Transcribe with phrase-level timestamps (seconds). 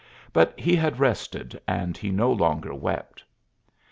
[0.33, 3.23] But he had rested, and he no longer wept.